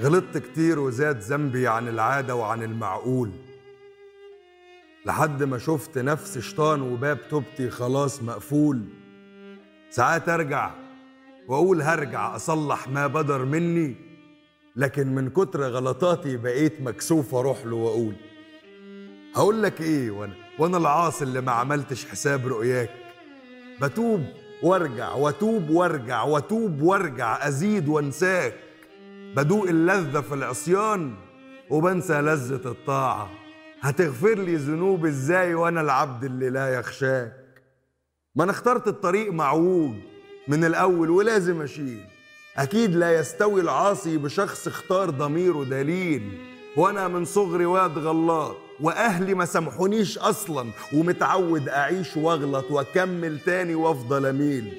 غلطت 0.00 0.38
كتير 0.38 0.78
وزاد 0.78 1.18
ذنبي 1.18 1.68
عن 1.68 1.88
العادة 1.88 2.34
وعن 2.34 2.62
المعقول. 2.62 3.30
لحد 5.06 5.42
ما 5.42 5.58
شفت 5.58 5.98
نفسي 5.98 6.42
شيطان 6.42 6.82
وباب 6.82 7.28
توبتي 7.28 7.70
خلاص 7.70 8.22
مقفول. 8.22 8.82
ساعات 9.90 10.28
أرجع 10.28 10.70
وأقول 11.48 11.82
هرجع 11.82 12.36
أصلح 12.36 12.88
ما 12.88 13.06
بدر 13.06 13.44
مني 13.44 13.96
لكن 14.76 15.14
من 15.14 15.30
كتر 15.30 15.62
غلطاتي 15.62 16.36
بقيت 16.36 16.80
مكسوف 16.80 17.34
أروح 17.34 17.66
له 17.66 17.76
وأقول. 17.76 18.14
هقول 19.34 19.62
لك 19.62 19.80
إيه 19.80 20.10
وأنا 20.10 20.43
وأنا 20.58 20.76
العاصي 20.76 21.24
اللي 21.24 21.40
ما 21.40 21.52
عملتش 21.52 22.06
حساب 22.06 22.46
رؤياك. 22.46 22.90
بتوب 23.82 24.24
وارجع 24.62 25.12
واتوب 25.12 25.70
وارجع 25.70 26.22
واتوب 26.22 26.82
وارجع 26.82 27.48
أزيد 27.48 27.88
وانساك. 27.88 28.54
بدوق 29.36 29.68
اللذة 29.68 30.20
في 30.20 30.34
العصيان 30.34 31.14
وبنسى 31.70 32.20
لذة 32.20 32.68
الطاعة. 32.68 33.30
هتغفر 33.80 34.34
لي 34.38 34.56
ذنوب 34.56 35.06
إزاي 35.06 35.54
وأنا 35.54 35.80
العبد 35.80 36.24
اللي 36.24 36.50
لا 36.50 36.74
يخشاك؟ 36.74 37.32
ما 38.36 38.44
أنا 38.44 38.52
اخترت 38.52 38.88
الطريق 38.88 39.32
معوج 39.32 39.94
من 40.48 40.64
الأول 40.64 41.10
ولازم 41.10 41.62
أشيل. 41.62 42.04
أكيد 42.56 42.94
لا 42.94 43.14
يستوي 43.18 43.60
العاصي 43.60 44.16
بشخص 44.16 44.66
اختار 44.66 45.10
ضميره 45.10 45.64
دليل. 45.64 46.38
وأنا 46.76 47.08
من 47.08 47.24
صغري 47.24 47.66
واد 47.66 47.98
غلط 47.98 48.56
وأهلي 48.80 49.34
ما 49.34 49.44
سامحونيش 49.44 50.18
أصلا 50.18 50.70
ومتعود 50.92 51.68
أعيش 51.68 52.16
وأغلط 52.16 52.70
وأكمل 52.70 53.38
تاني 53.38 53.74
وأفضل 53.74 54.26
أميل. 54.26 54.72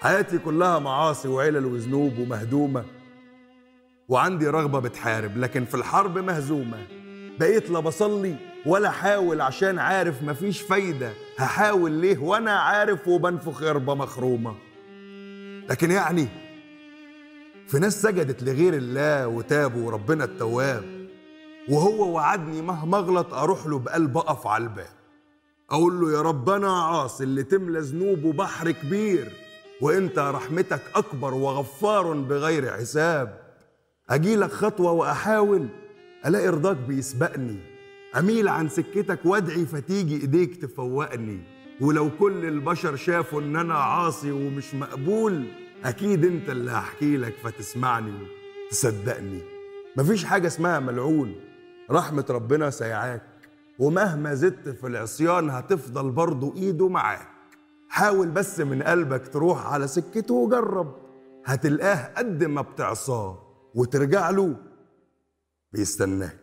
حياتي 0.00 0.38
كلها 0.38 0.78
معاصي 0.78 1.28
وعلل 1.28 1.66
وذنوب 1.66 2.18
ومهدومة. 2.18 2.84
وعندي 4.08 4.46
رغبة 4.46 4.78
بتحارب 4.78 5.36
لكن 5.36 5.64
في 5.64 5.74
الحرب 5.74 6.18
مهزومة. 6.18 6.78
بقيت 7.40 7.70
لا 7.70 7.80
بصلي 7.80 8.36
ولا 8.66 8.90
حاول 8.90 9.40
عشان 9.40 9.78
عارف 9.78 10.22
مفيش 10.22 10.60
فايدة. 10.60 11.12
هحاول 11.38 11.92
ليه؟ 11.92 12.18
وأنا 12.18 12.52
عارف 12.52 13.08
وبنفخ 13.08 13.62
غربه 13.62 13.94
مخرومة. 13.94 14.54
لكن 15.70 15.90
يعني 15.90 16.28
في 17.66 17.78
ناس 17.78 18.02
سجدت 18.02 18.42
لغير 18.42 18.74
الله 18.74 19.28
وتابوا 19.28 19.86
وربنا 19.86 20.24
التواب. 20.24 20.99
وهو 21.70 22.12
وعدني 22.14 22.62
مهما 22.62 22.98
اغلط 22.98 23.34
أروح 23.34 23.66
له 23.66 23.78
بقلب 23.78 24.18
اقف 24.18 24.46
على 24.46 24.64
الباب. 24.64 24.90
أقول 25.70 26.00
له 26.00 26.12
يا 26.12 26.22
رب 26.22 26.50
أنا 26.50 26.82
عاصي 26.82 27.24
اللي 27.24 27.42
تملى 27.42 27.80
ذنوبه 27.80 28.32
بحر 28.32 28.70
كبير 28.70 29.32
وانت 29.80 30.18
رحمتك 30.18 30.82
اكبر 30.94 31.34
وغفار 31.34 32.12
بغير 32.12 32.70
حساب. 32.72 33.40
اجيلك 34.10 34.50
خطوة 34.52 34.92
واحاول 34.92 35.68
الاقي 36.26 36.48
رضاك 36.48 36.76
بيسبقني. 36.76 37.58
اميل 38.18 38.48
عن 38.48 38.68
سكتك 38.68 39.18
وادعي 39.24 39.66
فتيجي 39.66 40.20
ايديك 40.20 40.56
تفوقني. 40.56 41.40
ولو 41.80 42.10
كل 42.18 42.44
البشر 42.44 42.96
شافوا 42.96 43.40
ان 43.40 43.56
أنا 43.56 43.74
عاصي 43.74 44.32
ومش 44.32 44.74
مقبول 44.74 45.44
أكيد 45.84 46.24
انت 46.24 46.50
اللي 46.50 46.70
هحكي 46.70 47.16
لك 47.16 47.34
فتسمعني 47.42 48.12
تصدقني. 48.70 49.40
مفيش 49.96 50.24
حاجة 50.24 50.46
اسمها 50.46 50.80
ملعون. 50.80 51.49
رحمة 51.90 52.24
ربنا 52.30 52.70
سيعاك 52.70 53.22
ومهما 53.78 54.34
زدت 54.34 54.68
في 54.68 54.86
العصيان 54.86 55.50
هتفضل 55.50 56.10
برضه 56.10 56.54
إيده 56.56 56.88
معاك. 56.88 57.28
حاول 57.88 58.30
بس 58.30 58.60
من 58.60 58.82
قلبك 58.82 59.28
تروح 59.28 59.66
على 59.66 59.86
سكته 59.88 60.34
وجرب. 60.34 60.94
هتلقاه 61.44 62.14
قد 62.14 62.44
ما 62.44 62.62
بتعصاه 62.62 63.38
وترجع 63.74 64.30
له. 64.30 64.56
بيستناك. 65.72 66.39